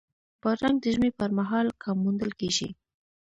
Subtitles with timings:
[0.41, 2.69] بادرنګ د ژمي پر مهال کم موندل کېږي.